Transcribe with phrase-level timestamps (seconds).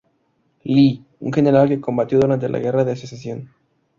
[0.63, 3.51] Lee, general que combatió durante la guerra de Secesión.